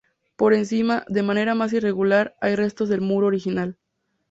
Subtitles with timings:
[0.35, 3.77] Por encima, de manera más irregular, hay restos del muro original.